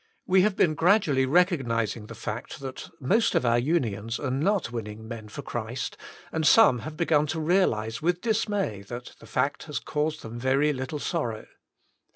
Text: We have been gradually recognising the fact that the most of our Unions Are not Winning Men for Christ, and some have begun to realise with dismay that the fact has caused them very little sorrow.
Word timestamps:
We 0.25 0.41
have 0.41 0.55
been 0.55 0.73
gradually 0.73 1.27
recognising 1.27 2.07
the 2.07 2.15
fact 2.15 2.59
that 2.59 2.77
the 2.99 3.07
most 3.07 3.35
of 3.35 3.45
our 3.45 3.59
Unions 3.59 4.19
Are 4.19 4.31
not 4.31 4.71
Winning 4.71 5.07
Men 5.07 5.27
for 5.27 5.43
Christ, 5.43 5.95
and 6.31 6.43
some 6.43 6.79
have 6.79 6.97
begun 6.97 7.27
to 7.27 7.39
realise 7.39 8.01
with 8.01 8.19
dismay 8.19 8.81
that 8.87 9.13
the 9.19 9.27
fact 9.27 9.65
has 9.65 9.77
caused 9.77 10.23
them 10.23 10.39
very 10.39 10.73
little 10.73 10.97
sorrow. 10.97 11.45